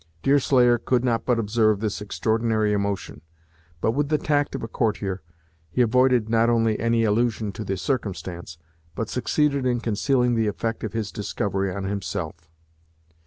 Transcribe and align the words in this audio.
Deerslayer 0.23 0.79
could 0.79 1.03
not 1.05 1.25
but 1.27 1.37
observe 1.37 1.79
this 1.79 2.01
extraordinary 2.01 2.73
emotion; 2.73 3.21
but 3.81 3.91
with 3.91 4.09
the 4.09 4.17
tact 4.17 4.55
of 4.55 4.63
a 4.63 4.67
courtier, 4.67 5.21
he 5.69 5.83
avoided 5.83 6.27
not 6.27 6.49
only 6.49 6.79
any 6.79 7.03
allusion 7.03 7.51
to 7.51 7.63
the 7.63 7.77
circumstance, 7.77 8.57
but 8.95 9.09
succeeded 9.09 9.63
in 9.63 9.79
concealing 9.79 10.33
the 10.33 10.47
effect 10.47 10.83
of 10.83 10.93
his 10.93 11.11
discovery 11.11 11.71
on 11.71 11.83
himself. 11.83 12.49